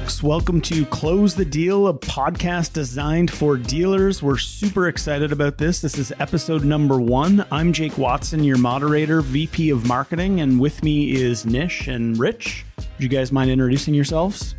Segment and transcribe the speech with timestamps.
[0.00, 0.22] folks.
[0.22, 4.22] Welcome to Close the Deal, a podcast designed for dealers.
[4.22, 5.80] We're super excited about this.
[5.80, 7.44] This is episode number one.
[7.52, 12.64] I'm Jake Watson, your moderator, VP of Marketing, and with me is Nish and Rich.
[12.76, 14.54] Would you guys mind introducing yourselves?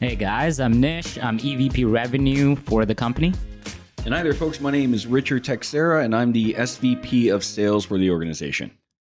[0.00, 1.18] Hey guys, I'm Nish.
[1.18, 3.32] I'm EVP Revenue for the company.
[4.04, 4.60] And hi there, folks.
[4.60, 8.70] My name is Richard Teixiera, and I'm the SVP of Sales for the organization.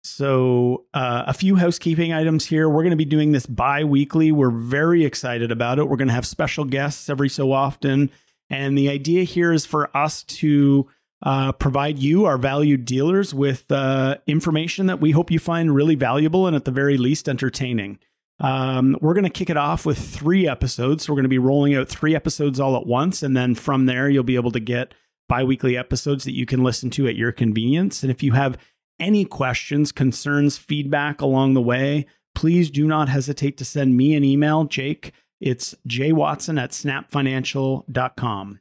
[0.08, 2.68] So, uh, a few housekeeping items here.
[2.68, 4.32] We're going to be doing this bi weekly.
[4.32, 5.88] We're very excited about it.
[5.88, 8.10] We're going to have special guests every so often.
[8.50, 10.88] And the idea here is for us to
[11.22, 15.94] uh, provide you, our valued dealers, with uh, information that we hope you find really
[15.94, 17.98] valuable and at the very least entertaining.
[18.40, 21.04] Um, we're going to kick it off with three episodes.
[21.04, 23.22] So, we're going to be rolling out three episodes all at once.
[23.22, 24.94] And then from there, you'll be able to get
[25.28, 28.02] bi weekly episodes that you can listen to at your convenience.
[28.02, 28.56] And if you have
[29.00, 34.24] any questions, concerns, feedback along the way, please do not hesitate to send me an
[34.24, 35.12] email, Jake.
[35.40, 38.60] It's jwatson at snapfinancial.com.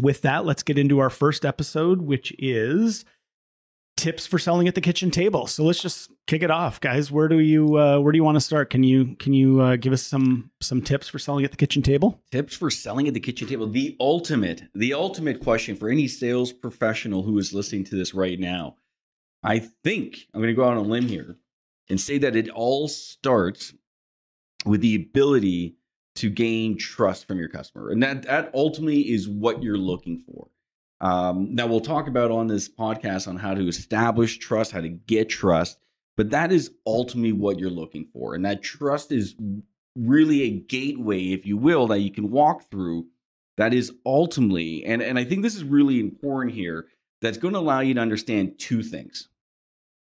[0.00, 3.04] With that, let's get into our first episode, which is
[3.96, 5.46] tips for selling at the kitchen table.
[5.46, 7.10] So let's just kick it off, guys.
[7.10, 8.70] Where do you uh, where do you want to start?
[8.70, 11.82] Can you can you uh, give us some some tips for selling at the kitchen
[11.82, 12.20] table?
[12.30, 13.68] Tips for selling at the kitchen table.
[13.68, 18.40] The ultimate the ultimate question for any sales professional who is listening to this right
[18.40, 18.76] now
[19.42, 21.36] I think I'm going to go out on a limb here
[21.88, 23.72] and say that it all starts
[24.64, 25.76] with the ability
[26.16, 27.90] to gain trust from your customer.
[27.90, 30.48] And that, that ultimately is what you're looking for.
[31.00, 34.88] Um, now, we'll talk about on this podcast on how to establish trust, how to
[34.88, 35.78] get trust,
[36.16, 38.34] but that is ultimately what you're looking for.
[38.34, 39.34] And that trust is
[39.96, 43.06] really a gateway, if you will, that you can walk through.
[43.56, 46.86] That is ultimately, and, and I think this is really important here,
[47.20, 49.28] that's going to allow you to understand two things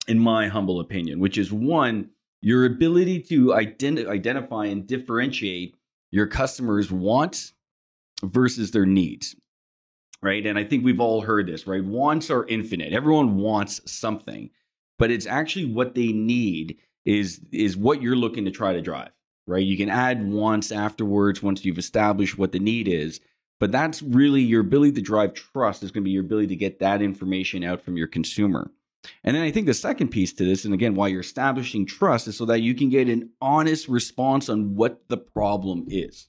[0.07, 2.09] in my humble opinion, which is one,
[2.41, 5.75] your ability to ident- identify and differentiate
[6.11, 7.53] your customers' wants
[8.23, 9.35] versus their needs.
[10.21, 10.45] Right.
[10.45, 11.83] And I think we've all heard this, right?
[11.83, 12.91] Wants are infinite.
[12.91, 14.49] Everyone wants something,
[14.97, 19.11] but it's actually what they need is is what you're looking to try to drive.
[19.45, 19.63] Right.
[19.63, 23.19] You can add wants afterwards once you've established what the need is.
[23.59, 26.55] But that's really your ability to drive trust is going to be your ability to
[26.55, 28.71] get that information out from your consumer.
[29.23, 32.27] And then I think the second piece to this, and again, why you're establishing trust
[32.27, 36.27] is so that you can get an honest response on what the problem is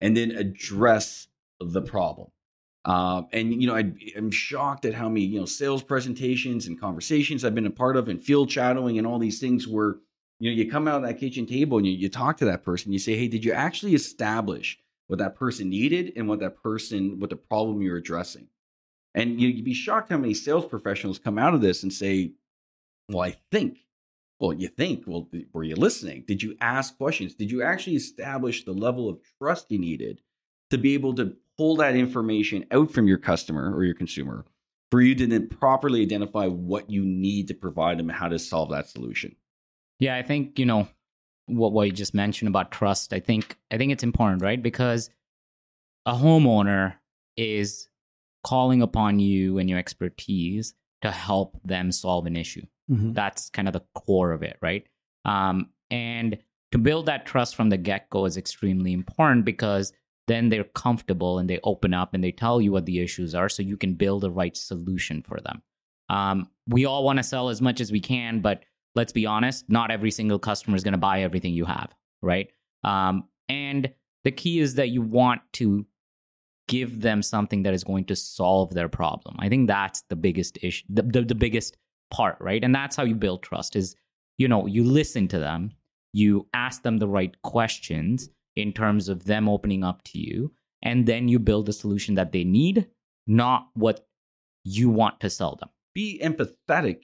[0.00, 1.28] and then address
[1.60, 2.28] the problem.
[2.84, 6.80] Uh, and you know, I, am shocked at how many you know sales presentations and
[6.80, 9.96] conversations I've been a part of, and field shadowing and all these things where
[10.38, 12.64] you know you come out of that kitchen table and you, you talk to that
[12.64, 16.62] person, you say, "Hey, did you actually establish what that person needed and what that
[16.62, 18.48] person, what the problem you're addressing?"
[19.14, 22.34] And you'd be shocked how many sales professionals come out of this and say,
[23.08, 23.84] Well, I think.
[24.38, 25.04] Well, you think.
[25.06, 26.24] Well, were you listening?
[26.28, 27.34] Did you ask questions?
[27.34, 30.20] Did you actually establish the level of trust you needed
[30.70, 34.44] to be able to pull that information out from your customer or your consumer
[34.90, 38.70] for you then properly identify what you need to provide them and how to solve
[38.70, 39.34] that solution?
[39.98, 40.88] Yeah, I think, you know,
[41.48, 44.62] what, what you just mentioned about trust, I think I think it's important, right?
[44.62, 45.10] Because
[46.06, 46.94] a homeowner
[47.36, 47.88] is
[48.44, 52.64] calling upon you and your expertise to help them solve an issue.
[52.90, 53.12] Mm-hmm.
[53.12, 54.86] That's kind of the core of it, right?
[55.24, 56.38] Um, and
[56.72, 59.92] to build that trust from the get go is extremely important because
[60.26, 63.48] then they're comfortable and they open up and they tell you what the issues are
[63.48, 65.62] so you can build the right solution for them.
[66.10, 68.62] Um, we all want to sell as much as we can, but
[68.98, 72.50] let's be honest, not every single customer is going to buy everything you have, right?
[72.82, 73.92] Um, and
[74.24, 75.86] the key is that you want to
[76.66, 79.36] give them something that is going to solve their problem.
[79.38, 81.76] I think that's the biggest issue, the, the, the biggest
[82.10, 82.62] part, right?
[82.62, 83.94] And that's how you build trust is,
[84.36, 85.72] you know, you listen to them,
[86.12, 90.52] you ask them the right questions in terms of them opening up to you,
[90.82, 92.88] and then you build the solution that they need,
[93.26, 94.06] not what
[94.64, 95.68] you want to sell them.
[95.94, 97.02] Be empathetic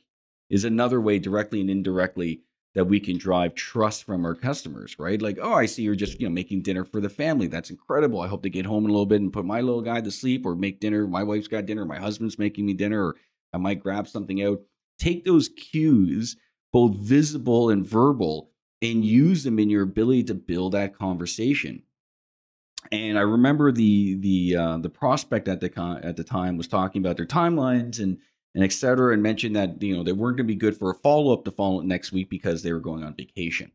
[0.50, 2.42] is another way directly and indirectly
[2.74, 5.22] that we can drive trust from our customers, right?
[5.22, 7.46] Like, oh, I see you're just, you know, making dinner for the family.
[7.46, 8.20] That's incredible.
[8.20, 10.10] I hope to get home in a little bit and put my little guy to
[10.10, 11.06] sleep or make dinner.
[11.06, 13.16] My wife's got dinner, my husband's making me dinner, or
[13.52, 14.60] I might grab something out.
[14.98, 16.36] Take those cues,
[16.72, 18.50] both visible and verbal,
[18.82, 21.84] and use them in your ability to build that conversation.
[22.92, 26.68] And I remember the the uh, the prospect at the con- at the time was
[26.68, 28.18] talking about their timelines and
[28.54, 30.90] and et cetera, and mentioned that you know they weren't going to be good for
[30.90, 33.72] a follow up to follow up next week because they were going on vacation.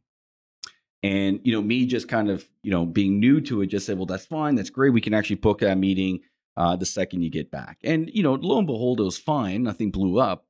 [1.02, 3.98] And you know, me just kind of you know being new to it, just said,
[3.98, 4.94] well, that's fine, that's great.
[4.94, 6.22] We can actually book that meeting
[6.58, 7.78] uh, the second you get back.
[7.84, 9.64] And you know, lo and behold, it was fine.
[9.64, 10.46] Nothing blew up.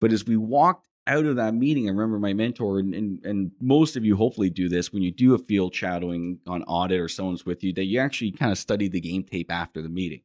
[0.00, 3.50] But as we walked out of that meeting, I remember my mentor, and, and, and
[3.60, 7.08] most of you hopefully do this when you do a field shadowing on audit or
[7.08, 10.20] someone's with you, that you actually kind of study the game tape after the meeting.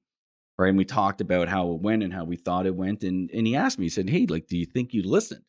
[0.57, 0.69] Right.
[0.69, 3.03] And we talked about how it went and how we thought it went.
[3.03, 5.43] And, and he asked me, he said, Hey, like, do you think you listened?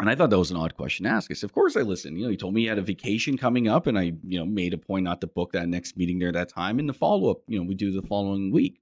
[0.00, 1.30] And I thought that was an odd question to ask.
[1.30, 2.18] I said, Of course I listened.
[2.18, 4.46] You know, he told me he had a vacation coming up, and I, you know,
[4.46, 6.78] made a point not to book that next meeting there that time.
[6.78, 8.80] And the follow up, you know, we do the following week.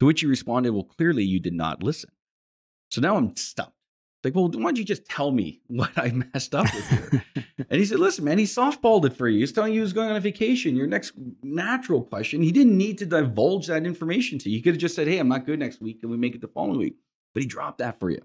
[0.00, 2.10] To which he responded, Well, clearly you did not listen.
[2.90, 3.77] So now I'm stumped.
[4.24, 7.24] Like, well, why don't you just tell me what I messed up with here?
[7.70, 9.40] and he said, listen, man, he softballed it for you.
[9.40, 10.76] He's telling you he was going on a vacation.
[10.76, 11.12] Your next
[11.42, 14.56] natural question, he didn't need to divulge that information to you.
[14.56, 16.00] He could have just said, hey, I'm not good next week.
[16.00, 16.96] Can we make it the following week?
[17.34, 18.20] But he dropped that for you.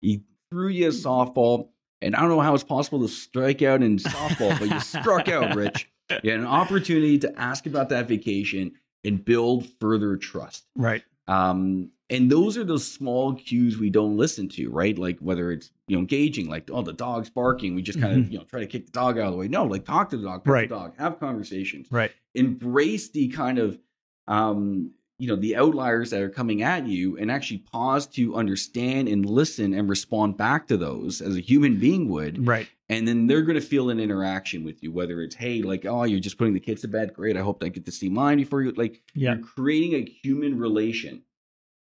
[0.00, 1.68] He threw you a softball.
[2.02, 5.28] And I don't know how it's possible to strike out in softball, but you struck
[5.28, 5.90] out, Rich.
[6.22, 8.72] You had an opportunity to ask about that vacation
[9.04, 10.66] and build further trust.
[10.76, 11.04] Right.
[11.30, 14.98] Um, and those are those small cues we don't listen to, right?
[14.98, 18.18] Like whether it's you know engaging, like oh the dog's barking, we just kind of
[18.24, 18.32] mm-hmm.
[18.32, 19.46] you know try to kick the dog out of the way.
[19.46, 20.68] No, like talk to the dog, right.
[20.68, 22.10] the dog, have conversations, right?
[22.34, 23.78] Embrace the kind of
[24.26, 29.08] um, you know the outliers that are coming at you, and actually pause to understand
[29.08, 32.68] and listen and respond back to those as a human being would, right?
[32.88, 36.04] And then they're going to feel an interaction with you, whether it's hey, like oh
[36.04, 37.36] you're just putting the kids to bed, great.
[37.36, 39.34] I hope I get to see mine before you like yeah.
[39.34, 41.22] you're creating a human relation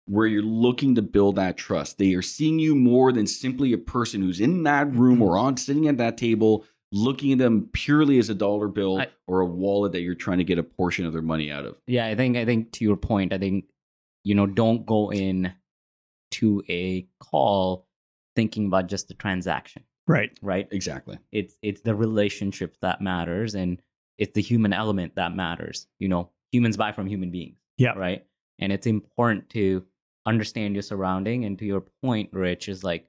[0.08, 1.98] where you're looking to build that trust.
[1.98, 5.22] They are seeing you more than simply a person who's in that room mm-hmm.
[5.22, 9.08] or on sitting at that table, looking at them purely as a dollar bill I,
[9.26, 11.76] or a wallet that you're trying to get a portion of their money out of.
[11.86, 13.66] Yeah, I think I think to your point, I think
[14.24, 15.52] you know, don't go in
[16.32, 17.86] to a call
[18.36, 19.84] thinking about just the transaction.
[20.06, 20.30] Right.
[20.42, 20.68] Right.
[20.70, 21.18] Exactly.
[21.32, 23.80] It's it's the relationship that matters and
[24.16, 25.86] it's the human element that matters.
[25.98, 27.56] You know, humans buy from human beings.
[27.76, 27.92] Yeah.
[27.92, 28.24] Right.
[28.58, 29.84] And it's important to
[30.26, 33.08] understand your surrounding and to your point rich is like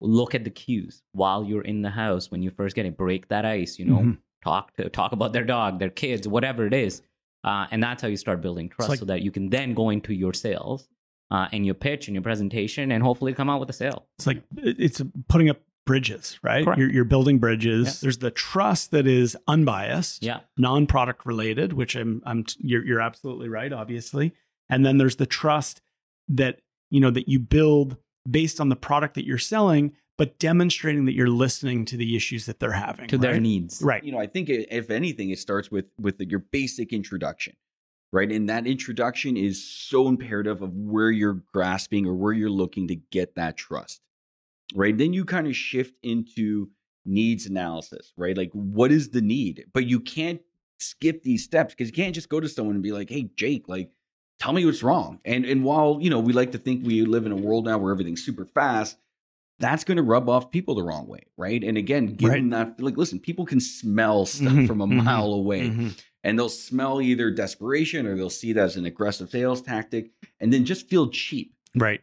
[0.00, 2.96] look at the cues while you're in the house when you first get it.
[2.96, 4.12] Break that ice you know mm-hmm.
[4.42, 7.02] talk to talk about their dog their kids whatever it is.
[7.44, 9.90] Uh, and that's how you start building trust like, so that you can then go
[9.90, 10.88] into your sales
[11.30, 14.06] uh, and your pitch and your presentation and hopefully come out with a sale.
[14.18, 16.66] It's like it's putting up bridges right?
[16.76, 17.86] You're, you're, building bridges.
[17.86, 17.92] Yeah.
[18.02, 20.40] there's the trust that is unbiased yeah.
[20.58, 24.34] non-product related which i'm i'm you're, you're absolutely right obviously.
[24.68, 25.80] And then there's the trust
[26.28, 26.60] that,
[26.90, 27.96] you know, that you build
[28.28, 32.46] based on the product that you're selling, but demonstrating that you're listening to the issues
[32.46, 33.22] that they're having to right?
[33.22, 33.80] their needs.
[33.80, 34.02] Right.
[34.02, 37.54] You know, I think if anything, it starts with with your basic introduction,
[38.12, 38.30] right?
[38.30, 42.96] And that introduction is so imperative of where you're grasping or where you're looking to
[42.96, 44.02] get that trust,
[44.74, 44.96] right?
[44.96, 46.70] Then you kind of shift into
[47.06, 48.36] needs analysis, right?
[48.36, 49.66] Like, what is the need?
[49.72, 50.40] But you can't
[50.80, 53.68] skip these steps because you can't just go to someone and be like, "Hey, Jake,
[53.68, 53.92] like."
[54.38, 55.20] Tell me what's wrong.
[55.24, 57.78] And and while you know we like to think we live in a world now
[57.78, 58.96] where everything's super fast,
[59.58, 61.62] that's going to rub off people the wrong way, right?
[61.62, 62.76] And again, given right.
[62.76, 65.88] that, like, listen, people can smell stuff mm-hmm, from a mm-hmm, mile away, mm-hmm.
[66.22, 70.52] and they'll smell either desperation or they'll see that as an aggressive sales tactic, and
[70.52, 72.00] then just feel cheap, right?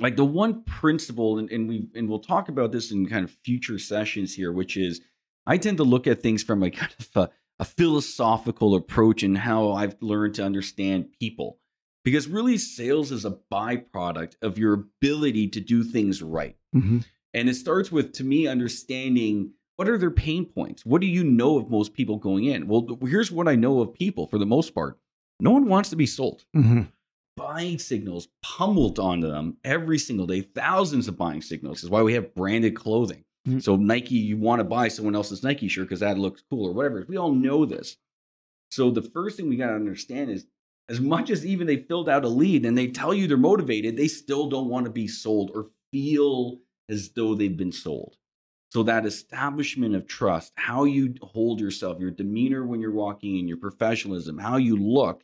[0.00, 3.30] Like the one principle, and, and we and we'll talk about this in kind of
[3.44, 5.00] future sessions here, which is
[5.46, 9.38] I tend to look at things from a kind of a, a philosophical approach and
[9.38, 11.58] how I've learned to understand people
[12.08, 16.56] because really sales is a byproduct of your ability to do things right.
[16.74, 17.00] Mm-hmm.
[17.34, 20.86] And it starts with, to me, understanding what are their pain points?
[20.86, 22.66] What do you know of most people going in?
[22.66, 24.98] Well, here's what I know of people for the most part
[25.38, 26.46] no one wants to be sold.
[26.56, 26.84] Mm-hmm.
[27.36, 32.14] Buying signals pummeled onto them every single day, thousands of buying signals is why we
[32.14, 33.24] have branded clothing.
[33.46, 33.58] Mm-hmm.
[33.58, 36.72] So, Nike, you want to buy someone else's Nike shirt because that looks cool or
[36.72, 37.04] whatever.
[37.06, 37.98] We all know this.
[38.70, 40.46] So, the first thing we got to understand is
[40.88, 43.96] as much as even they filled out a lead and they tell you they're motivated,
[43.96, 48.16] they still don't want to be sold or feel as though they've been sold.
[48.70, 53.48] So that establishment of trust, how you hold yourself, your demeanor when you're walking in,
[53.48, 55.22] your professionalism, how you look,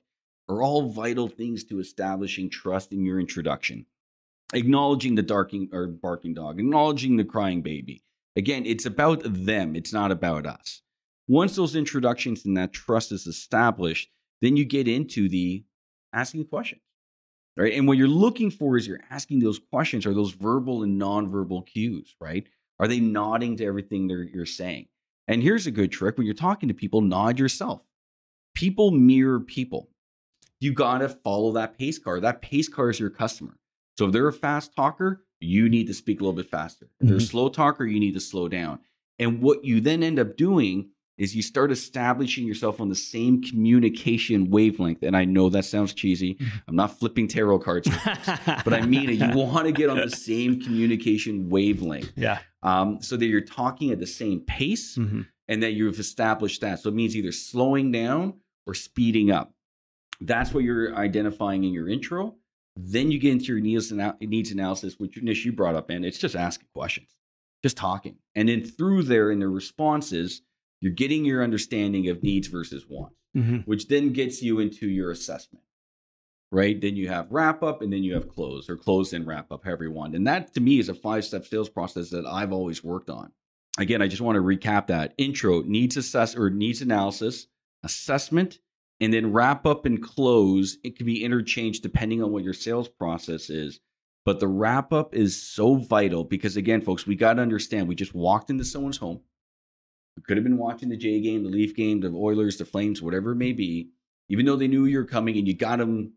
[0.48, 3.86] are all vital things to establishing trust in your introduction.
[4.52, 8.02] Acknowledging the darking or barking dog, acknowledging the crying baby.
[8.36, 10.82] Again, it's about them, it's not about us.
[11.26, 14.10] Once those introductions and that trust is established,
[14.44, 15.64] then you get into the
[16.12, 16.82] asking questions,
[17.56, 17.72] right?
[17.72, 21.66] And what you're looking for is you're asking those questions are those verbal and nonverbal
[21.66, 22.46] cues, right?
[22.78, 24.86] Are they nodding to everything you're saying?
[25.28, 27.82] And here's a good trick when you're talking to people, nod yourself.
[28.54, 29.88] People mirror people.
[30.60, 32.20] You got to follow that pace car.
[32.20, 33.56] That pace car is your customer.
[33.98, 36.88] So if they're a fast talker, you need to speak a little bit faster.
[37.00, 37.26] If they're mm-hmm.
[37.26, 38.80] slow talker, you need to slow down.
[39.18, 43.40] And what you then end up doing is you start establishing yourself on the same
[43.40, 45.02] communication wavelength.
[45.02, 46.34] And I know that sounds cheesy.
[46.34, 46.58] Mm-hmm.
[46.68, 47.88] I'm not flipping tarot cards,
[48.64, 49.14] but I mean it.
[49.14, 52.38] You want to get on the same communication wavelength yeah.
[52.62, 55.26] um, so that you're talking at the same pace Mhm.
[55.48, 56.80] and that you've established that.
[56.80, 58.34] So it means either slowing down
[58.66, 59.52] or speeding up.
[60.20, 62.36] That's what you're identifying in your intro.
[62.76, 66.04] Then you get into your needs, ana- needs analysis, which Nish, you brought up, and
[66.04, 67.14] it's just asking questions,
[67.62, 68.16] just talking.
[68.34, 70.42] And then through there in the responses,
[70.80, 73.66] you're getting your understanding of needs versus wants, Mhm.
[73.66, 75.64] which then gets you into your assessment,
[76.50, 76.80] right?
[76.80, 79.64] Then you have wrap up and then you have close or close and wrap up,
[79.64, 80.14] however you want.
[80.14, 83.32] And that to me is a five step sales process that I've always worked on.
[83.78, 87.48] Again, I just want to recap that intro needs assess or needs analysis,
[87.82, 88.60] assessment,
[89.00, 90.78] and then wrap up and close.
[90.84, 93.80] It can be interchanged depending on what your sales process is.
[94.24, 97.94] But the wrap up is so vital because, again, folks, we got to understand we
[97.94, 99.20] just walked into someone's home.
[100.26, 103.32] Could have been watching the J game, the Leaf game, the Oilers, the Flames, whatever
[103.32, 103.90] it may be,
[104.28, 106.14] even though they knew you were coming and you got them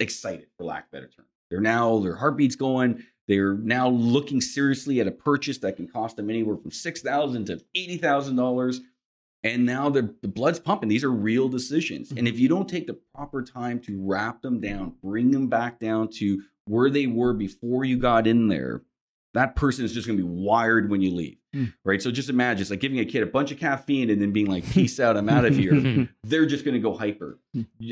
[0.00, 1.26] excited, for lack of a better term.
[1.50, 3.04] They're now, their heartbeat's going.
[3.28, 7.62] They're now looking seriously at a purchase that can cost them anywhere from 6,000 to
[7.76, 8.80] $80,000
[9.46, 10.88] and now the the blood's pumping.
[10.88, 12.42] These are real decisions, and if mm-hmm.
[12.42, 16.42] you don't take the proper time to wrap them down, bring them back down to
[16.66, 18.82] where they were before you got in there,
[19.34, 21.72] that person is just going to be wired when you leave, Mm.
[21.84, 22.02] right?
[22.02, 24.46] So just imagine it's like giving a kid a bunch of caffeine and then being
[24.46, 27.38] like, "Peace out, I'm out of here." They're just going to go hyper.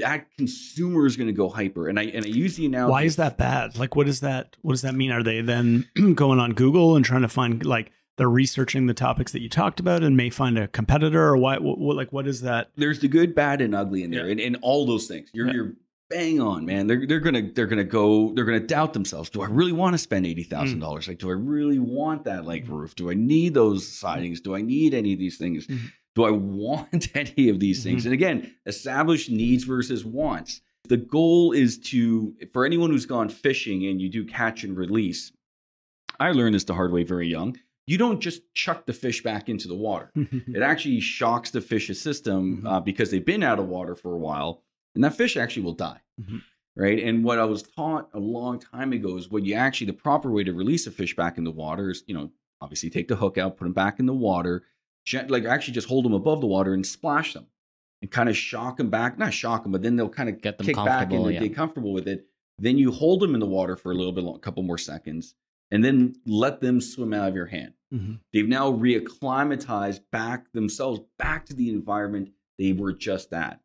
[0.00, 2.90] That consumer is going to go hyper, and I and I use the analogy.
[2.90, 3.78] Why is that bad?
[3.78, 4.56] Like, what does that?
[4.62, 5.10] What does that mean?
[5.10, 9.32] Are they then going on Google and trying to find like they're researching the topics
[9.32, 11.58] that you talked about and may find a competitor or why?
[11.58, 12.70] What, what like what is that?
[12.76, 14.32] there's the good, bad, and ugly in there, Yeah.
[14.32, 15.30] and, and all those things.
[15.32, 15.52] You're Yeah.
[15.54, 15.72] you're
[16.10, 16.86] bang on, man.
[16.86, 18.32] They're they're gonna they're gonna go.
[18.34, 19.30] They're gonna doubt themselves.
[19.30, 21.08] Do I really want to spend eighty thousand dollars?
[21.08, 22.94] Like, do I really want that like roof?
[22.94, 24.40] Do I need those sidings?
[24.40, 25.66] Do I need any of these things?
[25.66, 25.90] Mhm.
[26.14, 28.02] Do I want any of these things?
[28.02, 28.06] Mhm.
[28.06, 30.60] And again, establish needs versus wants.
[30.88, 35.32] The goal is to for anyone who's gone fishing and you do catch and release.
[36.20, 37.56] I learned this the hard way very young.
[37.86, 42.00] You don't just chuck the fish back into the water it actually shocks the fish's
[42.00, 42.66] system Mhm.
[42.70, 44.62] uh, because they've been out of water for a while
[44.94, 46.42] and that fish actually will die Mhm.
[46.76, 49.92] right and what i was taught a long time ago is what you actually the
[49.92, 53.08] proper way to release a fish back in the water is you know obviously take
[53.08, 54.62] the hook out put them back in the water
[55.28, 57.46] like actually just hold them above the water and splash them
[58.00, 60.56] and kind of shock them back not shock them but then they'll kind of Get
[60.58, 61.40] them kick back and comfortable, yeah.
[61.40, 62.26] get comfortable with it
[62.58, 64.78] then you hold them in the water for a little bit long, a couple more
[64.78, 65.34] seconds
[65.70, 68.18] and then let them swim out of your hand Mhm.
[68.32, 73.60] They've now reacclimatized back themselves back to the environment they were just at.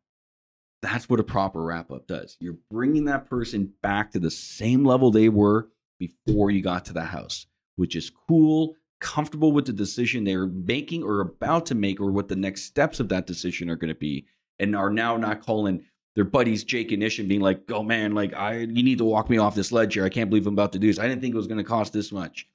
[0.82, 2.36] That's what a proper wrap up does.
[2.40, 5.68] You're bringing that person back to the same level they were
[5.98, 7.46] before you got to the house,
[7.76, 12.28] which is cool, comfortable with the decision they're making or about to make, or what
[12.28, 14.26] the next steps of that decision are going to be,
[14.58, 15.84] and are now not calling
[16.14, 19.04] their buddies Jake and Nish and being like, "Oh man, like I, you need to
[19.04, 20.04] walk me off this ledge here.
[20.04, 20.98] I can't believe I'm about to do this.
[20.98, 22.48] I didn't think it was going to cost this much."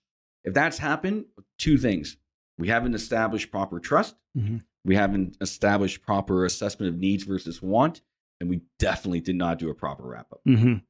[0.43, 1.25] If that's happened,
[1.57, 2.17] two things.
[2.57, 4.15] We haven't established proper trust.
[4.37, 4.61] Mhm.
[4.83, 8.01] We haven't established proper assessment of needs versus want.
[8.41, 10.41] And we definitely did not do a proper wrap up.
[10.47, 10.81] Mhm.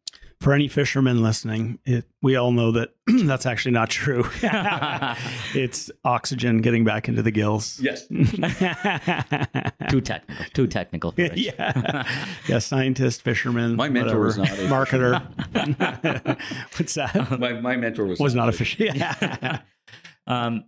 [0.41, 4.25] For any fishermen listening, it, we all know that that's actually not true.
[5.53, 7.79] it's oxygen getting back into the gills.
[7.79, 8.07] Yes.
[9.89, 10.45] too technical.
[10.53, 11.11] Too technical.
[11.11, 12.03] For yeah,
[12.47, 12.59] yeah.
[12.59, 15.21] Scientist, fisherman, My mentor was not a marketer.
[16.77, 17.39] What's that?
[17.39, 18.75] My, my mentor was, Was not a fish.
[18.75, 18.93] fish.
[18.95, 19.59] Yeah.
[20.27, 20.65] um,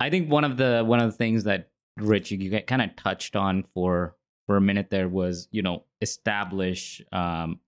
[0.00, 3.36] I think one of the one of the things that Rich you kind of touched
[3.36, 4.14] on for
[4.46, 7.60] for a minute there was you know establish um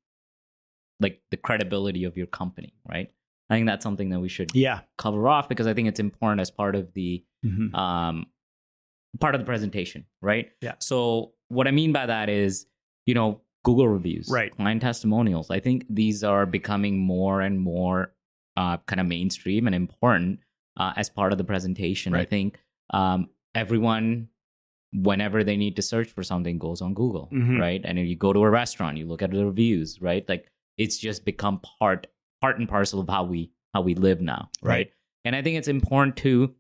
[1.01, 3.11] like the credibility of your company, right?
[3.51, 4.81] I think that's something that we should yeah.
[4.99, 7.73] cover off because I think it's important as part of the Mhm.
[7.75, 8.27] um,
[9.21, 10.51] part of the presentation, right?
[10.61, 10.75] Yeah.
[10.81, 12.67] So what I mean by that is,
[13.07, 14.55] you know, Google reviews, Right.
[14.55, 15.51] Client testimonials.
[15.51, 18.13] I think these are becoming more and more
[18.57, 20.41] uh, kind of mainstream and important
[20.77, 22.13] uh, as part of the presentation.
[22.15, 22.59] I think
[22.91, 24.29] um, everyone,
[24.93, 27.59] whenever they need to search for something, goes on Google, Mhm.
[27.61, 27.81] right?
[27.85, 30.27] And if you go to a restaurant, you look at the reviews, right?
[30.29, 32.07] Like it's just become part
[32.41, 34.73] part and parcel of how we how we live now, right?
[34.77, 34.93] Right.
[35.25, 36.55] And I think it's important to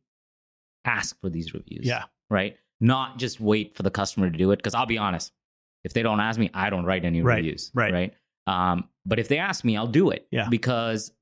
[0.84, 2.04] ask for these reviews Yeah.
[2.30, 2.56] right?
[2.80, 4.56] Not just wait for the customer to do it.
[4.56, 5.32] Because I'll be honest,
[5.84, 7.70] if they don't ask me, I don't write any Right, reviews.
[7.74, 7.92] right.
[7.92, 8.14] Right.
[8.46, 10.26] Um, but if they ask me, I'll do it.
[10.30, 10.48] Yeah.
[10.48, 11.12] Because,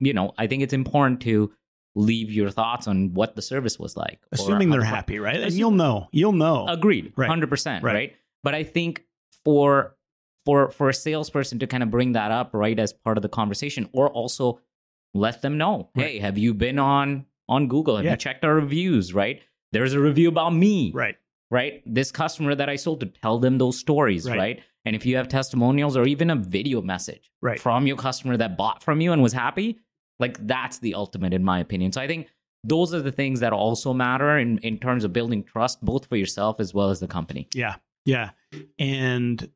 [0.00, 1.52] you know, I think it's important to
[1.96, 4.20] leave your thoughts on what the service was like.
[4.30, 5.40] Assuming they're the happy, right?
[5.40, 6.08] And you'll know.
[6.12, 6.66] You'll know.
[6.68, 7.12] Agreed.
[7.16, 7.28] Right.
[7.28, 7.82] Hundred percent.
[7.82, 7.94] Right.
[7.94, 8.16] Right.
[8.44, 9.02] But I think
[9.44, 9.96] for
[10.44, 13.28] for for a salesperson to kind of bring that up right as part of the
[13.28, 14.60] conversation, or also
[15.14, 16.06] let them know, Right.
[16.06, 17.96] hey, have you been on on Google?
[17.96, 18.12] Have Yeah.
[18.12, 19.12] you checked our reviews?
[19.14, 19.40] Right.
[19.72, 21.16] there's a review about me Right.
[21.50, 21.82] right?
[21.84, 24.38] This customer that I sold to tell them those stories, Right.
[24.38, 24.60] right?
[24.86, 27.58] And if you have testimonials or even a video message Right.
[27.60, 29.80] from your customer that bought from you and was happy,
[30.18, 31.92] like that's the ultimate in my opinion.
[31.92, 32.28] So I think
[32.64, 36.16] those are the things that also matter in, in terms of building trust, both for
[36.16, 37.48] yourself as well as the company.
[37.54, 37.76] Yeah.
[38.04, 38.30] Yeah.
[38.78, 39.50] And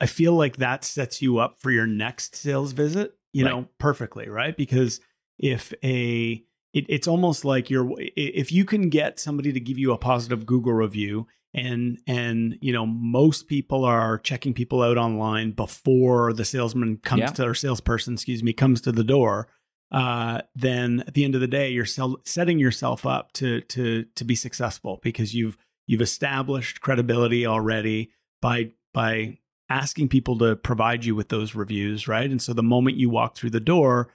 [0.00, 3.50] I feel like that sets you up for your next sales visit, you Right.
[3.50, 4.56] know, perfectly, right?
[4.56, 5.00] Because
[5.38, 6.42] if a
[6.74, 10.44] it, it's almost like you're if you can get somebody to give you a positive
[10.44, 16.44] Google review and and you know most people are checking people out online before the
[16.44, 17.26] salesman comes Yeah.
[17.28, 19.48] to or salesperson excuse me comes to the door
[19.90, 24.24] uh, then at the end of the day you're setting yourself up to to to
[24.24, 28.10] be successful because you've you've established credibility already
[28.42, 29.38] by by
[29.70, 33.36] asking people to provide you with those reviews right and so the moment you walk
[33.36, 34.12] through the door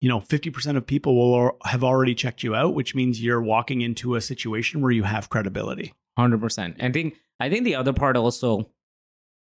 [0.00, 3.80] you know 50% of people will have already checked you out which means you're walking
[3.80, 6.76] into a situation where you have credibility Hundred percent.
[6.80, 8.68] I think I think the other part also,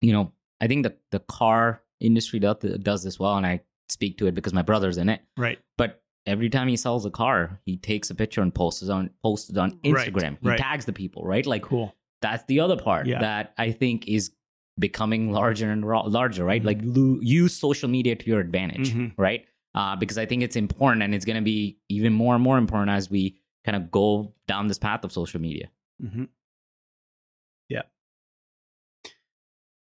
[0.00, 4.18] you know, I think the the car industry does does this well, and I speak
[4.18, 5.20] to it because my brother's in it.
[5.36, 8.90] right But every time he sells a car, he takes a picture and posts it
[8.90, 10.38] on posts it on Right, Instagram.
[10.42, 10.58] He right.
[10.58, 11.46] tags the people, right?
[11.46, 13.20] Like cool that's the other part Yeah.
[13.20, 14.32] that I think is
[14.78, 16.62] becoming larger and larger, right?
[16.62, 16.66] Mhm.
[16.66, 19.12] Like lo- use social media to your advantage, Mhm.
[19.16, 19.44] right?
[19.74, 22.56] Uh, because I think it's important, and it's going to be even more and more
[22.58, 25.68] important as we kind of go down this path of social media.
[26.02, 26.24] Mm-hmm.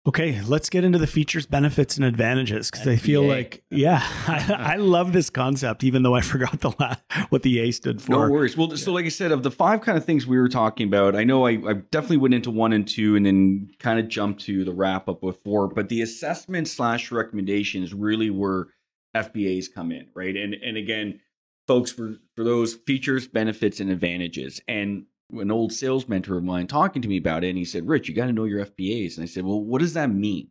[0.08, 4.74] Okay, let's get into the features, benefits, and advantages because I feel like, yeah, I,
[4.74, 6.96] I love this concept, even though I forgot the la-
[7.30, 8.12] what the A stood for.
[8.12, 8.58] No worries.
[8.58, 11.16] Well, so like I said, of the five kind of things we were talking about,
[11.16, 14.42] I know I, I definitely went into one and two, and then kind of jumped
[14.46, 15.68] to the wrap up with four.
[15.68, 18.70] But the assessment slash recommendations really were
[19.16, 20.36] FBAs come in, right?
[20.36, 21.20] And and again,
[21.68, 26.68] folks, for for those features, benefits, and advantages, and an old sales mentor of mine
[26.68, 29.16] talking to me about it, and he said, "Rich, you got to know your FBAs."
[29.16, 30.50] And I said, "Well, what does that mean?"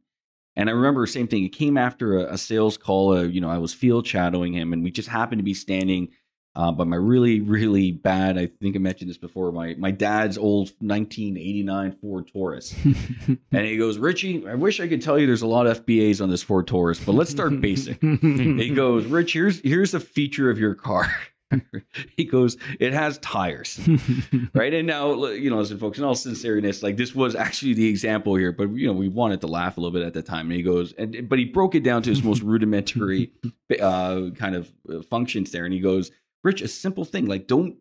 [0.56, 1.44] And I remember the same thing.
[1.44, 3.16] It came after a, a sales call.
[3.16, 6.08] Uh, you know, I was field shadowing him, and we just happened to be standing
[6.56, 8.36] uh, by my really, really bad.
[8.36, 9.52] I think I mentioned this before.
[9.52, 15.02] My my dad's old 1989 Ford Taurus, and he goes, "Richie, I wish I could
[15.02, 18.00] tell you there's a lot of FBAs on this Ford Taurus, but let's start basic."
[18.02, 21.08] he goes, "Rich, here's here's a feature of your car."
[22.16, 23.80] he goes, "It has tires."
[24.54, 24.72] right?
[24.72, 28.34] And now, you know, listen, folks, in all sincereness, like this was actually the example
[28.36, 30.46] here, but you know, we wanted to laugh a little bit at the time.
[30.46, 33.32] And he goes, and but he broke it down to his most rudimentary
[33.80, 36.10] uh, kind of uh, functions there, and he goes,
[36.44, 37.76] "Rich, a simple thing, like don't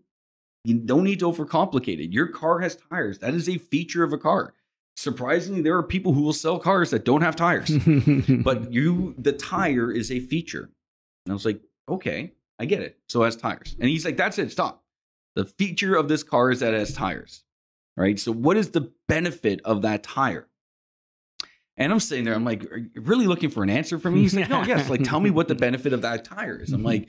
[0.64, 2.12] you don't need to overcomplicate it.
[2.12, 3.20] Your car has tires.
[3.20, 4.54] That is a feature of a car."
[4.98, 7.72] Surprisingly, there are people who will sell cars that don't have tires,
[8.44, 10.70] but you, the tire is a feature.
[11.26, 13.00] And I was like, okay, I get it.
[13.08, 13.76] So it has tires.
[13.80, 14.84] And he's like, that's it, stop.
[15.36, 17.44] The feature of this car is that it has tires.
[17.96, 18.20] Right.
[18.20, 20.48] So what is the benefit of that tire?
[21.78, 24.22] And I'm sitting there, I'm like, are you really looking for an answer from me?
[24.22, 24.90] He's like, no, yes.
[24.90, 26.72] Like, tell me what the benefit of that tire is.
[26.72, 26.88] I'm mm-hmm.
[26.88, 27.08] like,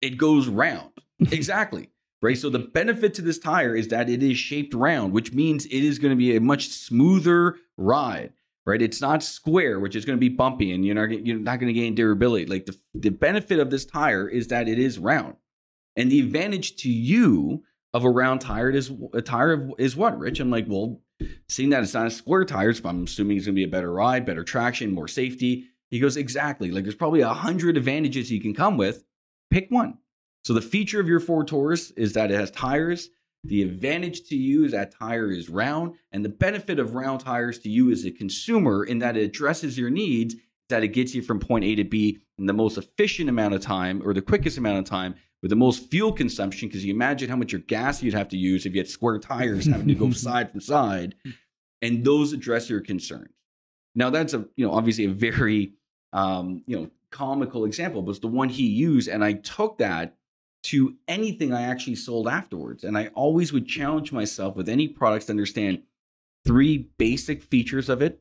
[0.00, 0.90] it goes round.
[1.30, 1.90] Exactly.
[2.22, 2.36] Right.
[2.36, 5.84] So the benefit to this tire is that it is shaped round, which means it
[5.84, 8.32] is going to be a much smoother ride.
[8.66, 8.82] Right.
[8.82, 11.72] It's not square, which is going to be bumpy and you're not, you're not going
[11.72, 12.46] to gain durability.
[12.46, 15.36] Like the, the benefit of this tire is that it is round.
[15.94, 17.62] And the advantage to you
[17.94, 20.40] of a round tire is a tire of, is what, Rich?
[20.40, 21.00] I'm like, well,
[21.48, 23.68] seeing that it's not a square tire, so I'm assuming it's going to be a
[23.68, 25.68] better ride, better traction, more safety.
[25.88, 26.72] He goes, exactly.
[26.72, 29.04] Like there's probably a hundred advantages you can come with.
[29.48, 29.98] Pick one.
[30.44, 33.10] So the feature of your Ford Taurus is that it has tires.
[33.48, 37.58] The advantage to you is that tire is round, and the benefit of round tires
[37.60, 40.34] to you as a consumer in that it addresses your needs,
[40.68, 43.60] that it gets you from point A to B in the most efficient amount of
[43.60, 46.68] time or the quickest amount of time with the most fuel consumption.
[46.68, 49.18] Because you imagine how much your gas you'd have to use if you had square
[49.18, 51.14] tires having to go side from side,
[51.82, 53.30] and those address your concerns.
[53.94, 55.74] Now that's a you know obviously a very
[56.12, 60.16] um, you know comical example, but it's the one he used, and I took that
[60.66, 62.82] to anything I actually sold afterwards.
[62.84, 65.82] And I always would challenge myself with any products to understand
[66.44, 68.20] three basic features of it,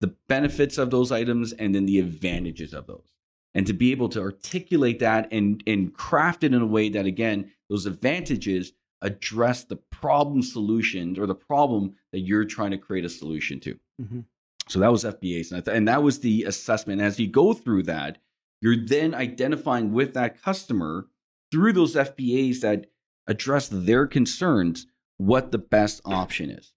[0.00, 3.14] the benefits of those items, and then the advantages of those.
[3.54, 7.06] And to be able to articulate that and, and craft it in a way that,
[7.06, 13.04] again, those advantages address the problem solutions or the problem that you're trying to create
[13.04, 13.78] a solution to.
[14.02, 14.24] Mhm.
[14.68, 15.52] So that was FBAs.
[15.52, 17.00] And, th- and that was the assessment.
[17.00, 18.18] As you go through that,
[18.60, 21.06] you're then identifying with that customer
[21.50, 22.86] through those FBAs that
[23.26, 24.86] address their concerns
[25.18, 26.72] what the best option is.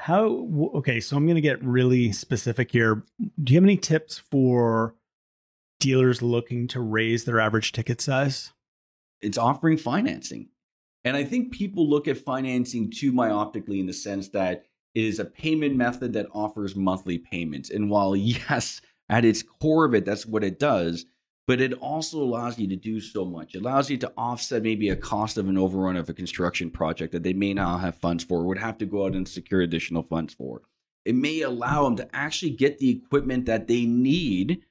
[0.00, 3.04] How okay, so I'm going to get really specific here.
[3.42, 4.94] Do you have any tips for
[5.80, 8.52] dealers looking to raise their average ticket size?
[9.22, 10.48] It's offering financing.
[11.04, 15.18] And I think people look at financing too myopically in the sense that it is
[15.18, 17.70] a payment method that offers monthly payments.
[17.70, 21.06] And while, yes, at its core of it, that's what it does,
[21.46, 23.54] but it also allows you to do so much.
[23.54, 27.12] It allows you to offset maybe a cost of an overrun of a construction project
[27.12, 30.02] that they may not have funds for, would have to go out and secure additional
[30.02, 30.62] funds for.
[31.04, 34.62] It may allow them to actually get the equipment that they need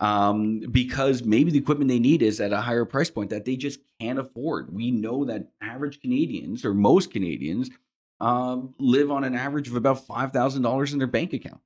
[0.00, 3.56] um, because maybe the equipment they need is at a higher price point that they
[3.56, 4.74] just can't afford.
[4.74, 7.70] We know that average Canadians or most Canadians
[8.20, 11.60] um, live on an average of about five thousand dollars in their bank account,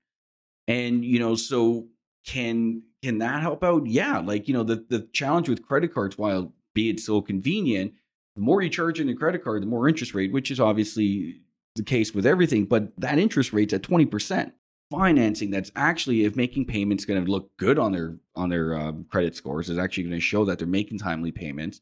[0.66, 1.86] and you know, so
[2.24, 3.86] can can that help out?
[3.86, 7.94] Yeah, like you know, the the challenge with credit cards, while be it so convenient,
[8.36, 11.40] the more you charge in a credit card, the more interest rate, which is obviously
[11.76, 14.52] the case with everything, but that interest rate's at twenty percent.
[14.90, 19.04] Financing that's actually if making payments going to look good on their on their um,
[19.08, 21.80] credit scores is actually going to show that they're making timely payments.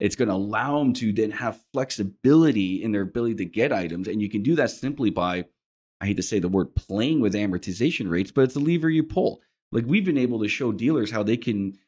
[0.00, 4.08] It's going to allow them to then have flexibility in their ability to get items
[4.08, 5.44] and you can do that simply by
[6.00, 9.02] i hate to say the word playing with amortization rates but it's a lever you
[9.02, 9.40] pull
[9.72, 11.78] like we've been able to show dealers how they can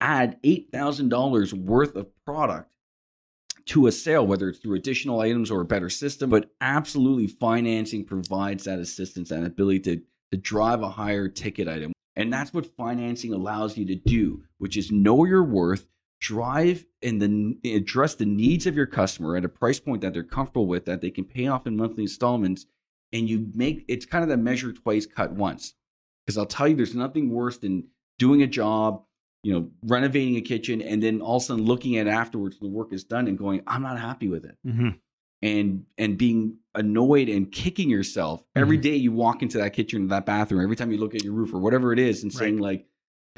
[0.00, 2.70] add $8000 worth of product
[3.66, 8.04] to a sale, whether it's through additional items or a better system, but absolutely financing
[8.04, 11.92] provides that assistance and ability to to drive a higher ticket item.
[12.14, 15.86] And that's what financing allows you to do, which is know your worth,
[16.20, 20.22] drive and then address the needs of your customer at a price point that they're
[20.22, 22.66] comfortable with, that they can pay off in monthly installments.
[23.12, 25.74] And you make it's kind of the measure twice, cut once.
[26.26, 27.84] Because I'll tell you, there's nothing worse than
[28.18, 29.02] doing a job,
[29.42, 32.66] you know, renovating a kitchen and then all of a sudden looking at afterwards the
[32.68, 34.56] work is done and going, I'm not happy with it.
[34.66, 34.88] Mm-hmm.
[35.42, 38.82] And and being annoyed and kicking yourself every Mhm.
[38.82, 41.34] day you walk into that kitchen or that bathroom, every time you look at your
[41.34, 42.38] roof or whatever it is, and Right.
[42.40, 42.86] saying like,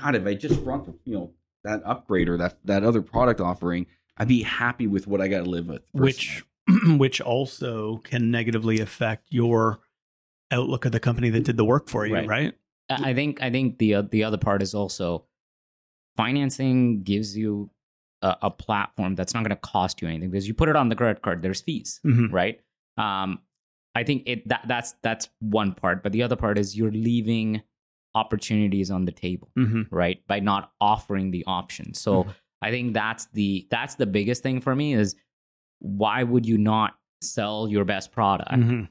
[0.01, 1.33] God, if I just brought you know
[1.65, 5.45] that upgrade or that that other product offering, I'd be happy with what I got
[5.45, 5.83] to live with.
[5.93, 6.45] which
[6.87, 9.81] which also can negatively affect your
[10.53, 12.29] outlook of the company that did the work for you, right?
[12.29, 12.55] Right.
[12.91, 15.25] I think I think the the other part is also
[16.17, 17.71] financing gives you
[18.23, 20.89] a, a platform that's not going to cost you anything because you put it on
[20.89, 21.43] the credit card.
[21.43, 22.33] There's fees, Mhm.
[22.33, 22.61] right?
[22.97, 23.41] Um,
[23.95, 27.63] I think it that that's that's one part, but the other part is you're leaving
[28.15, 30.27] opportunities on the table, hmm right?
[30.27, 31.95] By not offering the option.
[31.95, 32.35] So Mhm.
[32.63, 35.15] I think that's the that's the biggest thing for me is
[35.81, 38.53] why would you not sell your best product?
[38.53, 38.85] hmm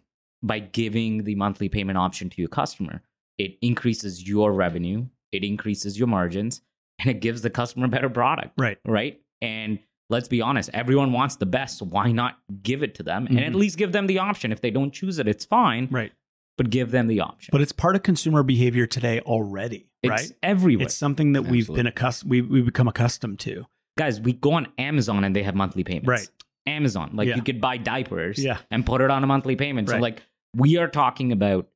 [0.44, 3.02] by giving the monthly payment option to your customer.
[3.38, 6.62] It increases your revenue, it increases your margins,
[7.00, 8.78] and it gives the customer a better product, Right.
[8.86, 9.20] right?
[9.42, 11.78] And let's be honest, everyone wants the best.
[11.80, 13.56] So why not give it to them and at Mhm.
[13.56, 14.52] least give them the option?
[14.52, 16.12] If they don't choose it, it's fine, Right.
[16.58, 17.52] but give them the option.
[17.52, 20.32] But it's part of consumer behavior today already, it's right?
[20.42, 20.86] everywhere.
[20.86, 23.66] It's something that we've been accustomed we we become accustomed to.
[23.98, 26.08] Guys, we go on Amazon and they have monthly payments.
[26.08, 26.28] Right.
[26.66, 27.36] Amazon, like Yeah.
[27.36, 28.58] you could buy diapers Yeah.
[28.72, 29.90] and put it on a monthly payment.
[29.90, 30.24] So like
[30.56, 31.68] we are talking about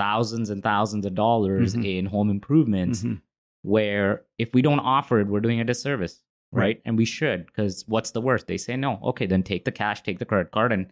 [0.00, 1.98] thousands and thousands of dollars Mhm.
[1.98, 3.20] in home improvements Mhm.
[3.62, 6.60] where if we don't offer it, we're doing a disservice, right?
[6.62, 6.82] Right.
[6.84, 8.46] And we should, because what's the worst?
[8.46, 8.98] They say no.
[9.04, 10.86] Okay, then take the cash, take the credit card, and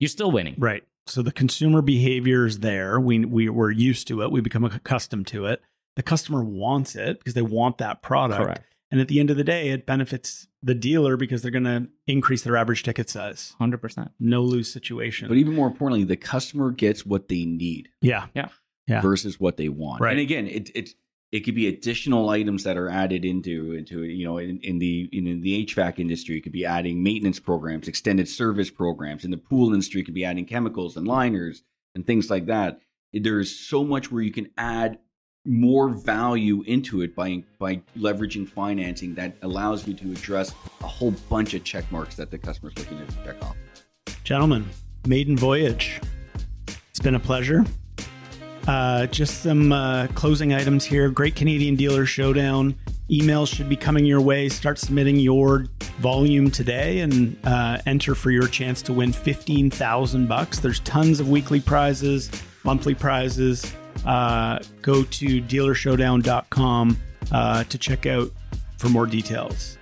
[0.00, 0.54] you're still winning.
[0.58, 0.84] Right.
[1.06, 2.98] So the consumer behavior is there.
[3.00, 4.30] We we we're used to it.
[4.32, 5.60] We become accustomed to it.
[5.96, 8.42] The customer wants it because they want that product.
[8.42, 8.74] Correct.
[8.90, 11.86] And at the end of the day, it benefits the dealer because they're going to
[12.06, 13.54] increase their average ticket size.
[13.58, 14.10] Hundred percent.
[14.18, 15.28] No lose situation.
[15.28, 18.26] But even more importantly, the customer gets what they need yeah.
[18.34, 18.48] Yeah.
[18.86, 19.00] Yeah.
[19.00, 20.00] versus what they want.
[20.00, 20.12] Right.
[20.12, 20.90] And again, it it
[21.32, 25.08] it could be additional items that are added into into you know in, in the
[25.12, 29.24] in, the HVAC industry, it could be adding maintenance programs, extended service programs.
[29.24, 31.62] In the pool industry, it could be adding chemicals and liners
[31.94, 32.80] and things like that.
[33.12, 34.98] There's so much where you can add
[35.46, 41.10] more value into it by by leveraging financing that allows you to address a whole
[41.28, 43.56] bunch of check marks that the customer's looking to check off.
[44.24, 44.64] Gentlemen,
[45.06, 46.00] maiden voyage.
[46.66, 47.64] It's been a pleasure.
[48.66, 51.10] Uh, just some uh, closing items here.
[51.10, 52.74] Great Canadian Dealer Showdown.
[53.10, 54.48] Emails should be coming your way.
[54.48, 55.66] Start submitting your
[55.98, 60.60] volume today and uh, enter for your chance to win fifteen thousand bucks.
[60.60, 62.30] There's tons of weekly prizes,
[62.62, 63.74] monthly prizes.
[64.04, 66.96] Uh, go to dealershowdown.com
[67.32, 68.30] uh, to check out
[68.76, 69.78] for more details.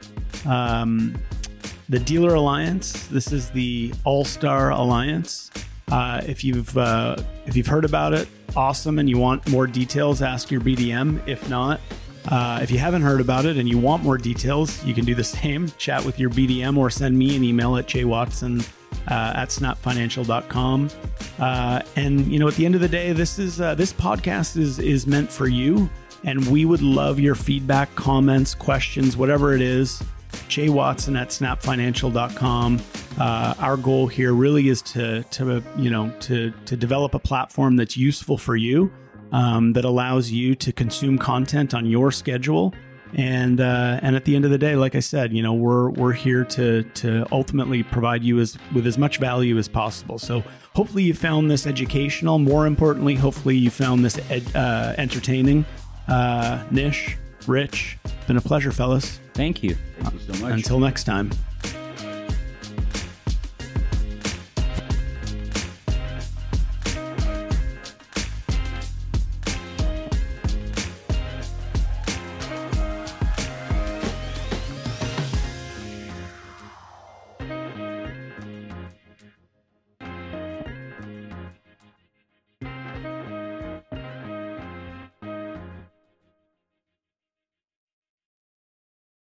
[0.47, 1.19] Um,
[1.89, 3.07] the Dealer Alliance.
[3.09, 5.51] This is the All Star Alliance.
[5.91, 10.23] Uh, if you've uh, if you've heard about it, awesome, and you want more details,
[10.23, 11.21] ask your BDM.
[11.29, 11.81] If not,
[12.29, 15.15] uh, if you haven't heard about it and you want more details, you can do
[15.15, 15.69] the same.
[15.79, 18.67] Chat with your BDM or send me an email at jwatson
[19.09, 20.91] uh, at snapfinancial.com.
[21.39, 24.57] Uh, and you know, at the end of the day, this is uh, this podcast
[24.57, 25.89] is is meant for you,
[26.25, 30.03] and we would love your feedback, comments, questions, whatever it is.
[30.49, 32.81] Jay Watson at snapfinancial.com.
[33.19, 37.77] Uh, our goal here really is to to you know to to develop a platform
[37.77, 38.93] that's useful for you,
[39.33, 42.75] um, that allows you to consume content on your schedule.
[43.15, 45.91] And uh, and at the end of the day, like I said, you know we're
[45.91, 50.19] we're here to to ultimately provide you as with as much value as possible.
[50.19, 50.43] So
[50.75, 52.39] hopefully you found this educational.
[52.39, 55.67] More importantly, hopefully you found this ed, uh, entertaining.
[56.09, 59.21] Uh, Nish, Rich, been a pleasure, fellas.
[59.35, 59.77] Thank you.
[60.01, 60.53] Thank you so much.
[60.53, 61.31] Until next time.